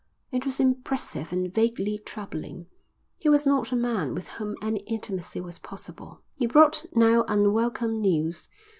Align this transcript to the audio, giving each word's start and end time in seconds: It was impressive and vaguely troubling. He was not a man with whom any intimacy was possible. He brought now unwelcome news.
It 0.31 0.45
was 0.45 0.59
impressive 0.59 1.31
and 1.31 1.53
vaguely 1.53 1.99
troubling. 1.99 2.65
He 3.19 3.29
was 3.29 3.45
not 3.45 3.71
a 3.71 3.75
man 3.75 4.15
with 4.15 4.29
whom 4.29 4.55
any 4.59 4.79
intimacy 4.87 5.39
was 5.41 5.59
possible. 5.59 6.23
He 6.33 6.47
brought 6.47 6.87
now 6.95 7.23
unwelcome 7.27 8.01
news. 8.01 8.49